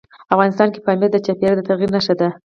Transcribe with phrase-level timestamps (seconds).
[0.33, 2.29] افغانستان کې پامیر د چاپېریال د تغیر نښه ده.